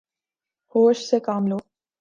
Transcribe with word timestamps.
ہوش 0.75 0.97
سے 1.09 1.17
کام 1.19 1.43
لو 1.47 1.57